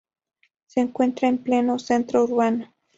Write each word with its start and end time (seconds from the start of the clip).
Se 0.65 0.79
encuentra 0.81 1.27
en 1.29 1.37
pleno 1.37 1.77
centro 1.77 2.23
urbano. 2.23 2.73